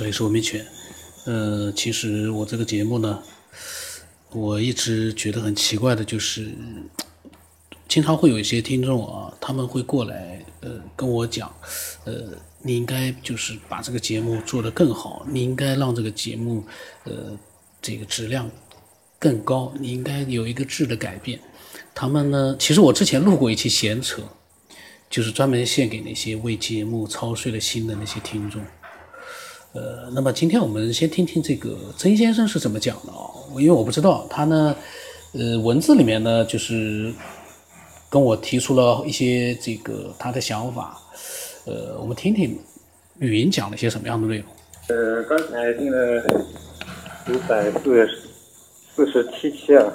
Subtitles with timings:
[0.00, 0.66] 这里是文明犬。
[1.26, 3.22] 呃，其实我这个节目呢，
[4.30, 6.50] 我一直觉得很奇怪的，就是
[7.86, 11.54] 经常会有一些听众啊，他们会过来呃跟我讲，
[12.04, 12.32] 呃，
[12.62, 16.64] 你应该就是把这个节目做得更好，你应该让这个节目
[17.04, 17.38] 呃
[17.82, 18.50] 这个质量
[19.18, 21.38] 更高，你应该有一个质的改变。
[21.94, 24.22] 他们呢，其实我之前录过一期闲扯，
[25.10, 28.62] 就是专门献给那些为节目操碎了心的那些听众。
[29.72, 33.30] 呃，那么今天我们先听听这个曾先生是怎么讲的啊？
[33.54, 34.74] 因为我不知道他呢，
[35.32, 37.12] 呃，文字里面呢就是
[38.10, 40.98] 跟我提出了一些这个他的想法，
[41.66, 42.58] 呃，我们听听
[43.20, 44.46] 语音讲了些什么样的内容。
[44.88, 46.20] 呃，刚才听了
[47.28, 48.08] 五百四
[48.96, 49.86] 四十七期啊，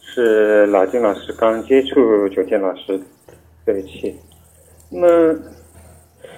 [0.00, 3.00] 是老金老师刚接触九天老师
[3.64, 4.16] 这一期。
[4.90, 5.38] 那么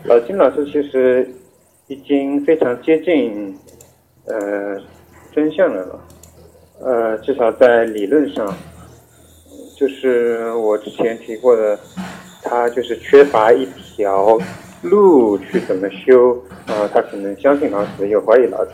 [0.05, 1.27] 老金老师其实。
[1.87, 3.55] 已经非常接近，
[4.27, 4.81] 呃，
[5.35, 6.01] 真相了，
[6.81, 8.57] 呃，至少在理论上，
[9.77, 11.79] 就是我之前提过的，
[12.43, 14.39] 他就是缺乏一条
[14.83, 18.71] 路去怎么修啊，他可能相信老子，又怀疑老子，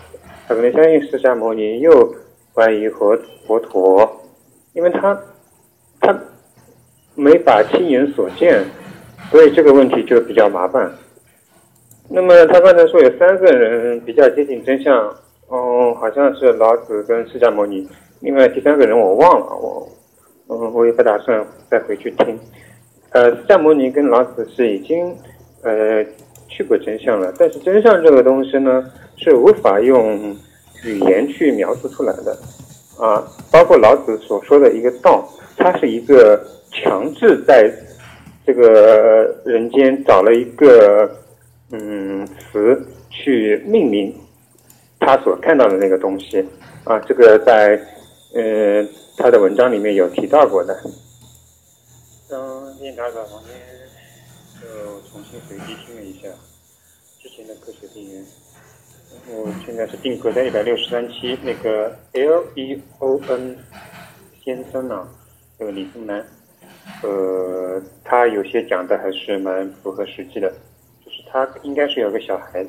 [0.46, 2.14] 他可能相信释迦牟尼，又
[2.54, 4.08] 怀疑佛佛陀，
[4.72, 5.20] 因为他
[6.00, 6.16] 他
[7.16, 8.64] 没法亲眼所见，
[9.32, 10.88] 所以这个问题就比较麻烦。
[12.12, 14.92] 那么他刚才说有三个人比较接近真相，
[15.48, 19.88] 嗯，好像是老子跟释迦牟尼，另外第三个人我忘了，我，
[20.48, 22.36] 嗯，我也不打算再回去听。
[23.10, 25.16] 呃，释迦牟尼跟老子是已经
[25.62, 26.04] 呃
[26.48, 28.84] 去过真相了，但是真相这个东西呢
[29.16, 30.36] 是无法用
[30.84, 32.36] 语言去描述出来的，
[32.98, 33.22] 啊，
[33.52, 35.24] 包括老子所说的一个道，
[35.56, 37.72] 它是一个强制在
[38.44, 41.08] 这个人间找了一个。
[41.72, 44.12] 嗯，词去命名
[44.98, 46.44] 他所看到的那个东西
[46.82, 47.80] 啊，这个在
[48.34, 48.84] 呃
[49.16, 50.76] 他的文章里面有提到过的。
[52.28, 53.56] 刚念打稿旁边
[54.60, 54.68] 就
[55.08, 56.28] 重新回击听了一下
[57.22, 58.24] 之前的科学定源，
[59.28, 63.56] 我现在是定格在一百六十三期那个 L E O N
[64.44, 65.08] 先生啊，
[65.56, 66.26] 这个李松南，
[67.04, 70.52] 呃，他有些讲的还是蛮符合实际的。
[71.32, 72.66] 他应该是有个小孩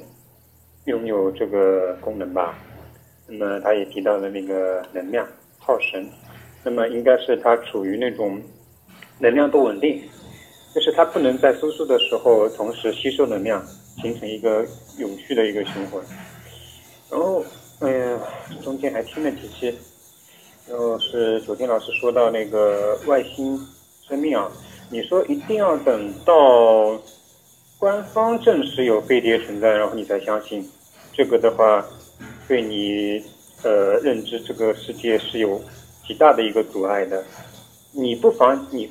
[0.86, 2.56] 拥有这个功能吧，
[3.28, 5.28] 那么他也提到了那个能量
[5.58, 6.08] 耗神，
[6.64, 8.40] 那么应该是他处于那种
[9.18, 10.04] 能量不稳定，
[10.76, 13.66] 就是他不能在输出的时候同时吸收能量，
[14.00, 14.64] 形成一个
[15.00, 16.00] 永续的一个循环。
[17.10, 17.44] 然后，
[17.80, 18.20] 哎呀，
[18.64, 19.76] 中间还听了几期，
[20.70, 23.60] 然后是昨天老师说到那个外星
[24.08, 24.52] 生命啊，
[24.92, 27.02] 你说一定要等到。
[27.81, 30.64] 官方证实有飞碟存在，然后你才相信，
[31.12, 31.84] 这个的话，
[32.47, 33.19] 对你
[33.64, 35.59] 呃认知这个世界是有
[36.06, 37.24] 极大的一个阻碍的。
[37.92, 38.88] 你不妨你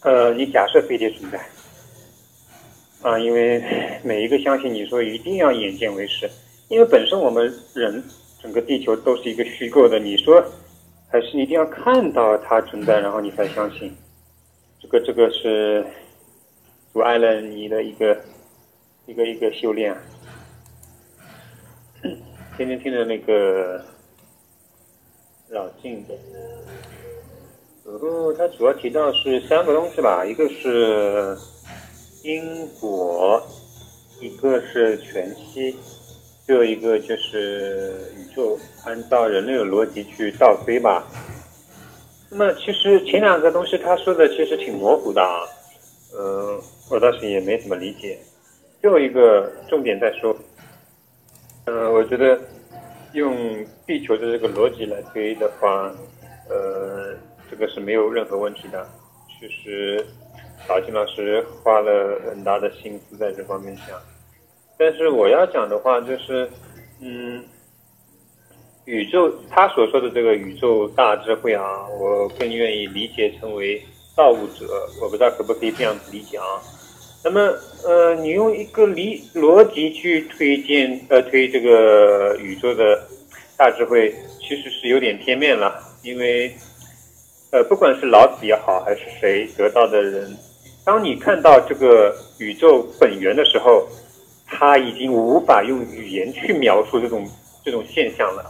[0.00, 1.38] 呃你假设飞碟存在
[3.02, 3.62] 啊，因为
[4.02, 6.26] 每一个相信你说一定要眼见为实，
[6.68, 7.44] 因为本身我们
[7.74, 8.02] 人
[8.42, 10.42] 整个地球都是一个虚构的，你说
[11.10, 13.94] 还是一定要看到它存在，然后你才相信，
[14.80, 15.84] 这个这个是。
[16.92, 18.20] 阻碍了你的一个
[19.06, 19.96] 一个一个修炼。
[22.56, 23.82] 天天听着那个
[25.48, 26.14] 老静的，
[27.84, 31.34] 然后他主要提到是三个东西吧，一个是
[32.22, 33.42] 因果，
[34.20, 35.74] 一个是全息，
[36.44, 41.06] 最后一个就是宇宙按照人类的逻辑去倒推吧。
[42.28, 45.40] 那么其实前两个东西他说的其实挺模糊的啊，
[46.18, 46.60] 嗯。
[46.90, 48.18] 我倒是也没怎么理解，
[48.80, 50.36] 最后一个重点再说。
[51.64, 52.38] 嗯，我觉得
[53.12, 55.90] 用地球的这个逻辑来推的话，
[56.50, 57.14] 呃，
[57.50, 58.86] 这个是没有任何问题的。
[59.28, 60.04] 其实，
[60.68, 63.98] 老金老师花了很大的心思在这方面想。
[64.78, 66.48] 但是我要讲的话就是，
[67.00, 67.44] 嗯，
[68.84, 73.80] 宇宙他所说的这个宇宙大智慧啊，我更愿意理解成为
[74.16, 74.88] 造物者。
[75.00, 76.44] 我不知道可不可以这样子理解啊？
[77.24, 77.40] 那么，
[77.84, 83.00] 呃，你用一个理逻辑去推荐，呃，推这个宇宙的
[83.56, 85.80] 大智慧，其实是有点片面了。
[86.02, 86.52] 因为，
[87.52, 90.36] 呃，不管是老子也好，还是谁得到的人，
[90.84, 93.86] 当你看到这个宇宙本源的时候，
[94.44, 97.24] 他已经无法用语言去描述这种
[97.64, 98.44] 这种现象了。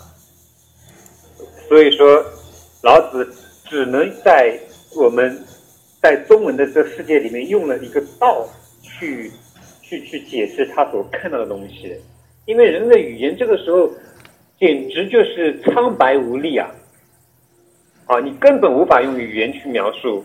[1.69, 2.25] 所以说，
[2.83, 3.35] 老子
[3.69, 4.59] 只能在
[4.97, 5.45] 我们
[6.03, 8.47] 在中文的这世界里面用了一个道。
[8.85, 9.31] 去
[9.81, 11.97] 去去解释他所看到的东西，
[12.47, 13.91] 因为人的语言这个时候
[14.59, 16.69] 简直就是苍白无力啊！
[18.07, 20.25] 啊，你根本无法用语言去描述。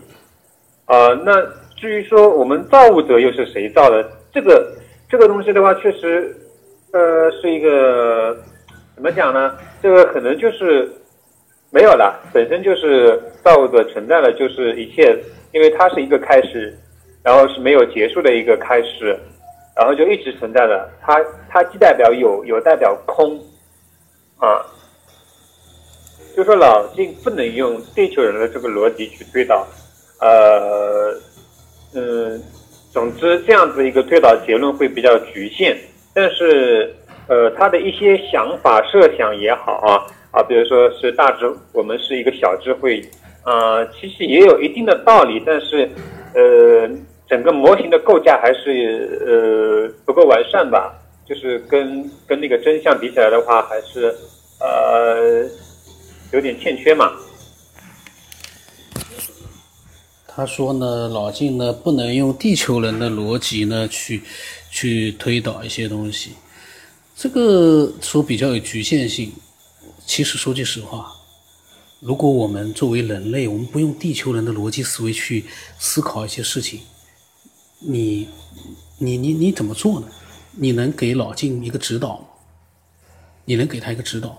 [0.84, 1.42] 啊，那
[1.76, 4.08] 至于说我们造物者又是谁造的？
[4.32, 4.76] 这个
[5.08, 6.36] 这个东西的话，确实，
[6.92, 8.36] 呃，是一个
[8.94, 9.56] 怎么讲呢？
[9.82, 10.88] 这个可能就是
[11.70, 15.18] 没有了，本身就是造物者存在了，就是一切，
[15.52, 16.76] 因为它是一个开始，
[17.22, 19.18] 然后是没有结束的一个开始。
[19.80, 23.38] 然后就一直存在的，它它既代表有，有代表空，
[24.36, 24.58] 啊，
[26.36, 29.64] 就说老静不能用地球人的这个逻辑去推导，
[30.20, 31.14] 呃，
[31.94, 32.42] 嗯，
[32.92, 35.76] 总之这样子一个推导结论会比较局限，
[36.12, 36.92] 但是
[37.28, 40.02] 呃，他的一些想法设想也好啊
[40.32, 43.00] 啊，比如说是大智，我们是一个小智慧，
[43.42, 45.90] 啊，其实也有一定的道理，但是
[46.34, 46.90] 呃。
[47.28, 50.94] 整个模型的构架还是呃不够完善吧，
[51.28, 54.06] 就是跟跟那个真相比起来的话，还是
[54.58, 55.46] 呃
[56.32, 57.12] 有点欠缺嘛。
[60.26, 64.22] 他说呢，老晋呢不能用地球人的逻辑呢去
[64.70, 66.30] 去推导一些东西，
[67.14, 69.30] 这个说比较有局限性。
[70.06, 71.12] 其实说句实话，
[72.00, 75.44] 如果我们作为人类，我们不用地球人的逻辑思维去
[75.80, 76.80] 思考一些事情。
[77.80, 78.28] 你，
[78.98, 80.06] 你你你怎么做呢？
[80.52, 82.24] 你能给老晋一个指导吗？
[83.46, 84.38] 你能给他一个指导？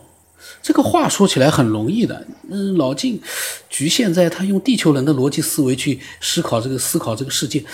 [0.62, 2.26] 这个话说起来很容易的。
[2.50, 3.22] 嗯，老晋
[3.70, 7.66] 局限在他用地球人的逻辑思维去思考这个思考这个世界，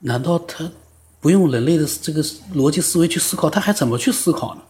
[0.00, 0.70] 难道他
[1.20, 2.22] 不用人类的这个
[2.54, 4.60] 逻辑思维去思考，他还怎么去思考呢？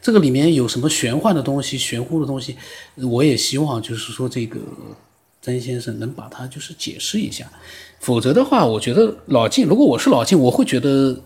[0.00, 2.56] 这个里面有什么玄幻的东西、玄乎的东西？
[2.96, 4.58] 我也希望就是说这个。
[5.40, 7.48] 曾先生能把它就是解释一下，
[8.00, 11.16] 否则的话，我觉得老晋，如果我是老晋，我会觉得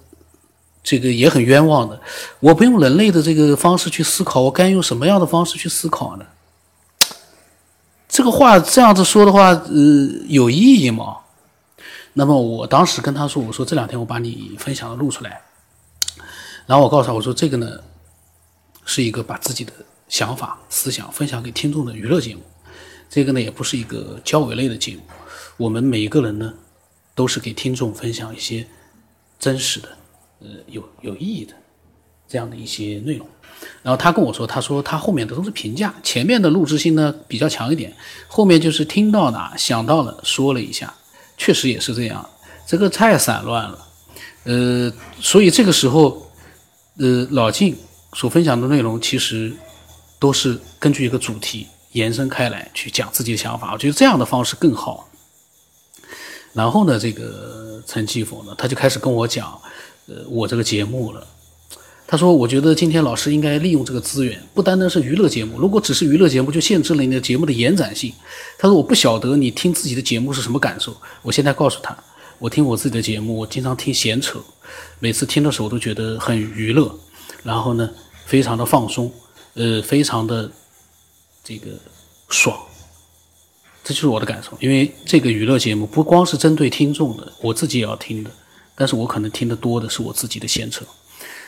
[0.85, 1.99] 这个也很冤枉的。
[2.39, 6.27] 我不用人类的这个方式去思考，我该用什么样的方式去思考呢？
[8.07, 11.17] 这个话这样子说的话，呃，有意义吗？
[12.13, 15.41] 那么我当时跟他说，我说这两天我把你分享的录出来，
[16.67, 17.79] 然后我告诉他，我说这个呢
[18.85, 19.73] 是一个把自己的
[20.09, 22.43] 想法思想分享给听众的娱乐节目。
[23.09, 25.03] 这个呢也不是一个交尾类的节目，
[25.57, 26.53] 我们每一个人呢，
[27.15, 28.67] 都是给听众分享一些
[29.39, 29.89] 真实的、
[30.41, 31.53] 呃有有意义的
[32.27, 33.27] 这样的一些内容。
[33.83, 37.95] 然后他跟我说，他说他后面的都是评价，前面的录制性呢比较强一点，
[38.27, 40.93] 后面就是听到哪想到了说了一下，
[41.37, 42.29] 确实也是这样，
[42.67, 43.87] 这个太散乱了。
[44.45, 46.33] 呃，所以这个时候，
[46.99, 47.77] 呃，老晋
[48.15, 49.53] 所分享的内容其实
[50.19, 51.67] 都是根据一个主题。
[51.93, 55.11] 延伸开来去讲自己的想法，我觉得这样的方式更好。
[56.55, 59.61] 然后呢，这个陈继佛呢，他就开始跟我讲，
[60.07, 61.27] 呃，我这个节目了。
[62.07, 65.59] 他说：“我觉得今天老师应该利用这个资源，不单单是娱乐节目。
[65.59, 68.11] 如果只是娱乐节目，就限制了你的节目的延展性。”
[68.59, 70.97] 他说：“我不晓得你听自己的节目是什么感受。
[71.21, 71.95] 我现在告诉他，
[72.39, 74.39] 我听我自己的节目，我经常听闲扯，
[74.99, 76.99] 每次听的时候都觉得很娱乐，
[77.43, 77.91] 然后呢，
[78.25, 79.13] 非常的放松，
[79.55, 80.51] 呃，非常的。”
[81.45, 81.73] 这个
[82.29, 82.57] 爽，
[83.83, 84.57] 这就是我的感受。
[84.61, 88.31] 因为这个娱乐节目不光是针对听众的，我自己也要听的。
[88.77, 90.85] 但是我可能听得多的是我自己的闲扯。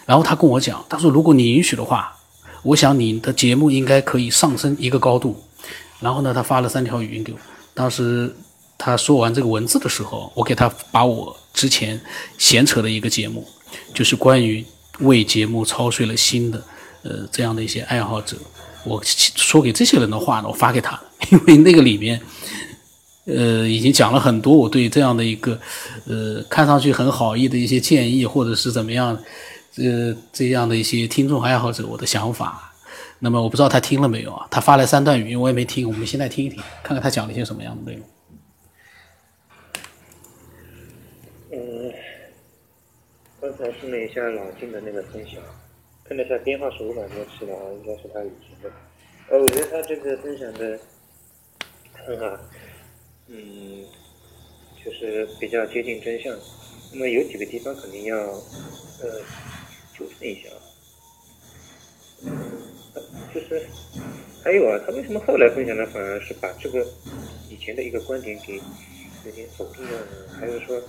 [0.05, 2.13] 然后他跟我讲，他说如果你允许的话，
[2.65, 5.41] 我想你的节目应该可以上升一个高度。
[6.01, 7.39] 然后呢，他发了三条语音给我。
[7.72, 8.34] 当时
[8.77, 12.01] 他说完这个文字的时候，我给他把我之前
[12.36, 13.46] 闲扯的一个节目，
[13.94, 14.67] 就是关于
[15.01, 16.63] 为节目操碎了心的，
[17.03, 18.36] 呃，这样的一些爱好者。
[18.84, 22.20] 我说给这些人的话呢，我发给他，因为那个里面，
[23.24, 25.58] 呃，已经讲了很多我对这样的一个，
[26.06, 29.19] 呃，看上去很好意的一些建议，或者是怎么样，
[29.77, 32.72] 呃，这样的一些听众爱好者我的想法。
[33.20, 34.46] 那么我不知道他听了没有啊？
[34.51, 35.89] 他发来三段语音，我也没听。
[35.89, 38.06] 我们现在听一听，看看他讲了一些什么样的内容。
[41.53, 41.93] 嗯，
[43.44, 45.34] 刚才听了一下老金的那个分享。
[46.03, 48.72] 看了一下编号是五百多期的啊，应该是他以前的。
[49.29, 50.81] 呃，我觉得他这个分享的
[51.93, 52.39] 很好，
[53.29, 53.84] 嗯，
[54.82, 56.34] 就是比较接近真相。
[56.94, 59.20] 那么有几个地方肯定要呃
[59.93, 60.56] 纠正一下啊。
[63.34, 63.63] 就是
[64.43, 66.82] 还有啊，他为什么后来分享的反而是把这个
[67.51, 70.29] 以前的一个观点给有点否定了呢？
[70.41, 70.81] 还是说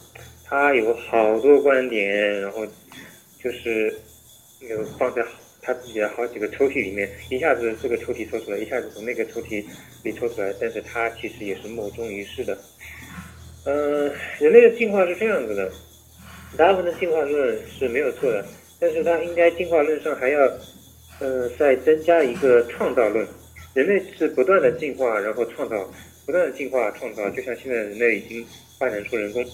[0.46, 2.66] 他有好多观点，然后
[3.44, 3.94] 就是。
[4.68, 5.24] 有放在
[5.62, 9.64] 他自己的好几个抽屉里面，一下子这个抽屉抽出来，一下子从那个抽屉
[10.02, 12.58] 里抽出来，但是他其实也是莫衷一是的。
[13.66, 15.72] 嗯，人类的进化是这样子的，
[16.58, 18.44] 大部分的进化论是没有错的，
[18.80, 20.40] 但是它应该进化论上还要，
[21.20, 23.28] 呃，再增加一个创造论。
[23.76, 25.88] 人类是不断的进化，然后创造，
[26.26, 28.44] 不断的进化创造，就像现在人类已经
[28.80, 29.46] 发展出人工。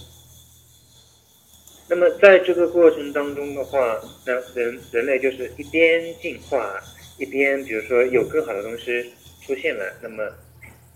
[1.93, 6.79] 那么在这个过程当中的话，那人人类就是一边进化，
[7.19, 9.11] 一边比如说有更好的东西
[9.45, 10.23] 出现了，那么，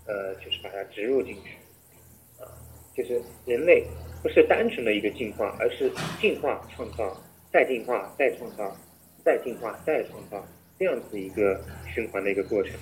[0.06, 1.50] 呃，就是把它植入进去，
[2.42, 2.48] 啊，
[2.96, 3.84] 就是人类
[4.22, 7.14] 不是单纯的一个进化，而是进化创造，
[7.52, 8.74] 再进化再创造，
[9.22, 10.42] 再进化再创造
[10.78, 11.60] 这样子一个
[11.94, 12.72] 循环的一个过程。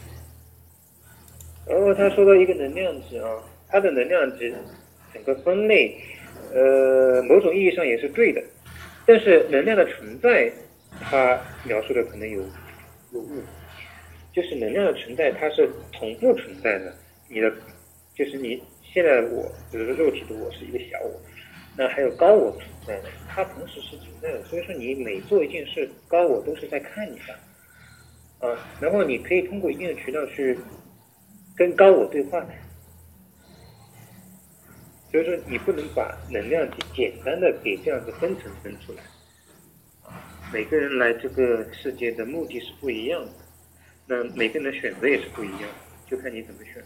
[1.66, 4.54] 然后他说到一个能量值啊，它的能量值
[5.12, 5.98] 整个分类。
[6.52, 8.42] 呃，某种意义上也是对的，
[9.06, 10.50] 但是能量的存在，
[11.00, 12.42] 它描述的可能有
[13.12, 13.42] 有误，
[14.32, 16.94] 就是能量的存在它是同步存在的。
[17.28, 17.52] 你的
[18.14, 21.20] 就是你现在我，比如说肉体的我是一个小我，
[21.76, 24.42] 那还有高我存在的，它同时是存在的。
[24.44, 30.56] 所以说你每做一件事，高我都是在看你的，啊，然后你可以通过一定的渠道去
[31.56, 32.44] 跟高我对话。
[35.14, 39.02] 所以说，你不能把能量体简单的给这样子分层分出来，
[40.52, 43.32] 每个人来这个世界的目的是不一样的，
[44.06, 45.70] 那每个人的选择也是不一样，
[46.10, 46.84] 就看你怎么选。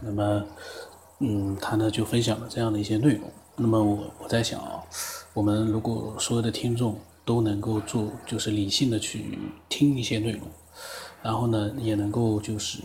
[0.00, 0.46] 那么，
[1.18, 3.28] 嗯，他呢就分享了这样的一些内容。
[3.56, 4.80] 那么我我在想啊，
[5.34, 10.42] 我们如果所有的听众都能够做，就是理性的去听一些内容，
[11.20, 12.78] 然后呢，也能够就是。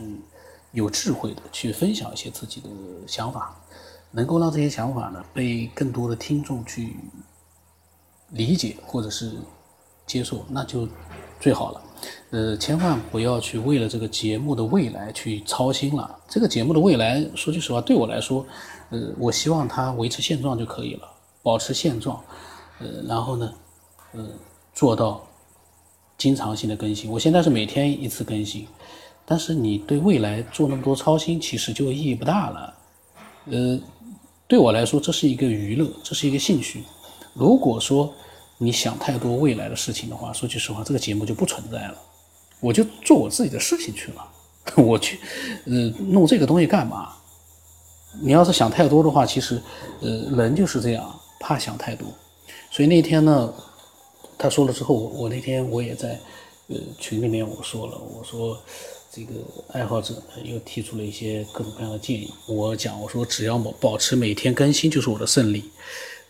[0.71, 2.69] 有智慧的去分享一些自己的
[3.07, 3.55] 想法，
[4.11, 6.95] 能够让这些想法呢被更多的听众去
[8.29, 9.31] 理解或者是
[10.05, 10.87] 接受，那就
[11.39, 11.81] 最好了。
[12.29, 16.19] 呃，千万不要去为了这个节目的未来去操心了。
[16.27, 18.45] 这个节目的未来，说句实话，对我来说，
[18.89, 21.09] 呃，我希望它维持现状就可以了，
[21.41, 22.21] 保持现状。
[22.79, 23.53] 呃，然后呢，
[24.11, 24.27] 呃，
[24.73, 25.25] 做到
[26.17, 27.09] 经常性的更新。
[27.09, 28.67] 我现在是每天一次更新。
[29.29, 32.73] 但是你对未来做那么多操心，其实就意义不大了。
[33.51, 33.77] 呃，
[34.47, 36.81] 对我来说，这是一个娱乐，这是一个兴趣。
[37.33, 38.13] 如果说
[38.57, 41.97] 你想太多未来的事情的话，说句实话，这个节目就不存在了。
[42.61, 44.25] 我就做我自己的事情去了。
[44.81, 45.19] 我去，
[45.65, 45.73] 呃，
[46.07, 47.13] 弄这个东西干嘛？
[48.21, 49.61] 你要是想太多的话，其实，
[49.99, 52.07] 呃，人就是这样，怕想太多。
[52.71, 53.53] 所以那天呢，
[54.37, 56.17] 他说了之后，我那天我也在
[56.67, 58.57] 呃群里面我说了，我说。
[59.17, 59.33] 这个
[59.73, 62.31] 爱好者又提出了一些各种各样的建议。
[62.45, 65.63] 我讲，我说只要保保持每天更新就是我的胜利。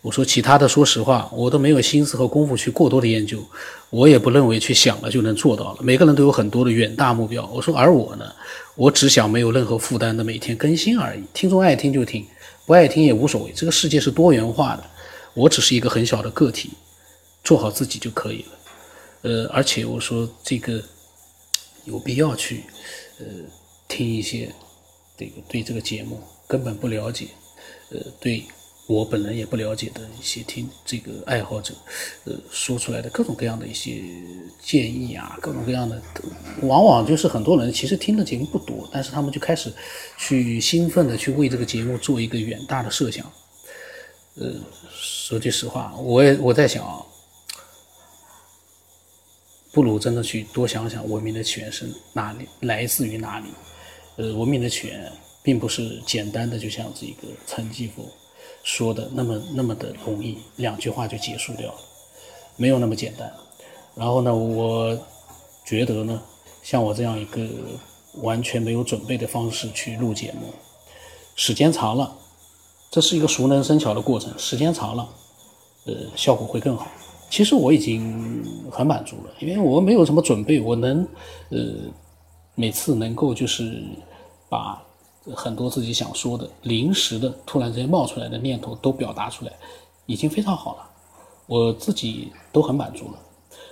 [0.02, 3.44] 我说其他的，说实话，我都没有心思和功夫去过多的研究。
[3.90, 5.80] 我也不认为去想了就能做到了。
[5.82, 7.46] 每个人都有很多的远大目标。
[7.54, 8.32] 我说而我呢，
[8.76, 11.22] 我只想没有任何负担的每天更新而已。
[11.34, 12.26] 听众爱听就听，
[12.66, 13.52] 不爱听也无所谓。
[13.54, 14.84] 这个世界是多元化的，
[15.34, 16.70] 我只是一个很小的个体，
[17.44, 18.58] 做好自己就可以了。
[19.24, 20.82] 呃，而且我说这个。
[21.88, 22.64] 有必要去，
[23.20, 23.26] 呃，
[23.88, 24.54] 听一些
[25.18, 27.28] 这个对这个节目根本不了解，
[27.92, 28.44] 呃，对
[28.88, 31.74] 我本人也不了解的一些听这个爱好者，
[32.26, 34.04] 呃，说出来的各种各样的一些
[34.62, 36.02] 建议啊，各种各样的，
[36.62, 39.72] 往往就是很多人其实听的节目不多，但是他们就开始
[40.18, 43.26] 去兴奋的去为这个节目做一个远大的设想，
[44.36, 44.54] 呃，
[44.92, 47.06] 说句实话，我也我在想。
[49.78, 53.46] 不如真的去多想想文明的起源是哪里，来自于哪里。
[54.16, 55.12] 呃，文明的起源
[55.44, 58.10] 并不是简单的，就像这个陈继福
[58.64, 61.78] 说的那么那么的容易，两句话就结束掉了，
[62.56, 63.32] 没有那么简单。
[63.94, 64.98] 然后呢，我
[65.64, 66.24] 觉得呢，
[66.64, 67.48] 像我这样一个
[68.24, 70.52] 完全没有准备的方式去录节目，
[71.36, 72.18] 时间长了，
[72.90, 75.08] 这是一个熟能生巧的过程，时间长了，
[75.86, 76.88] 呃，效果会更好。
[77.30, 81.06] 其实我已经很满足了，因为我没有什么准备，我能，
[81.50, 81.58] 呃，
[82.56, 83.84] 每次能够就是
[84.48, 84.82] 把
[85.36, 89.52] 很多自己想说的、临时的、突然之间冒出来的念头都表达出来，
[90.06, 90.90] 已经非常好了，
[91.48, 93.20] 我自己都很满足了。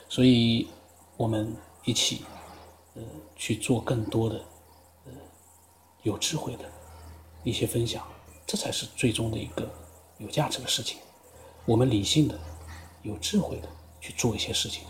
[0.09, 0.67] 所以，
[1.15, 1.51] 我们
[1.85, 2.24] 一起，
[2.95, 3.01] 呃，
[3.38, 4.35] 去做更多的，
[5.05, 5.12] 呃，
[6.03, 6.65] 有智慧的
[7.45, 8.03] 一些分享，
[8.45, 9.65] 这才是最终的一个
[10.17, 10.97] 有价值的事情。
[11.65, 12.38] 我们理性的。
[13.05, 13.69] 有智慧的
[14.01, 14.81] 去做一些事情。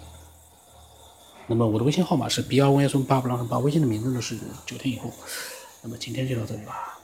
[1.47, 5.11] 那么我的微信号码是 B 二 Y 幺八八八，微信的名字呢是九天以后。
[5.83, 6.97] 那么今天就到这里吧。